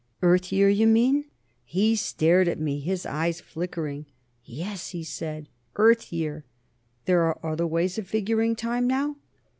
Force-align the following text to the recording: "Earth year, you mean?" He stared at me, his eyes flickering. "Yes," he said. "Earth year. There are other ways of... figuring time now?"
"Earth 0.23 0.51
year, 0.51 0.67
you 0.67 0.87
mean?" 0.87 1.25
He 1.63 1.95
stared 1.95 2.47
at 2.47 2.59
me, 2.59 2.79
his 2.79 3.05
eyes 3.05 3.39
flickering. 3.39 4.07
"Yes," 4.43 4.89
he 4.89 5.03
said. 5.03 5.47
"Earth 5.75 6.11
year. 6.11 6.43
There 7.05 7.21
are 7.21 7.37
other 7.45 7.67
ways 7.67 7.99
of... 7.99 8.07
figuring 8.07 8.55
time 8.55 8.87
now?" 8.87 9.17